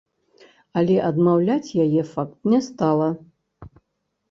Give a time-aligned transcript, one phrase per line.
[0.79, 3.13] Але адмаўляць яе факт не стала.